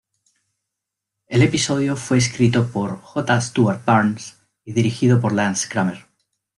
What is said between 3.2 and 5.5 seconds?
Stewart Burns y dirigido por